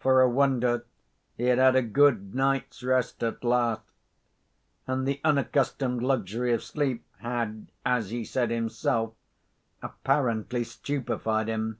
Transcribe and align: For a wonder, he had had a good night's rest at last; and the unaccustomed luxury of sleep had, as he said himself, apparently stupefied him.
For 0.00 0.20
a 0.20 0.28
wonder, 0.28 0.84
he 1.36 1.44
had 1.44 1.58
had 1.58 1.76
a 1.76 1.82
good 1.82 2.34
night's 2.34 2.82
rest 2.82 3.22
at 3.22 3.44
last; 3.44 3.92
and 4.88 5.06
the 5.06 5.20
unaccustomed 5.22 6.02
luxury 6.02 6.52
of 6.52 6.64
sleep 6.64 7.04
had, 7.18 7.70
as 7.86 8.10
he 8.10 8.24
said 8.24 8.50
himself, 8.50 9.14
apparently 9.80 10.64
stupefied 10.64 11.46
him. 11.46 11.78